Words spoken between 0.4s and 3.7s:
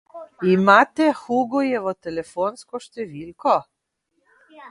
Imate Hugojevo telefonsko številko?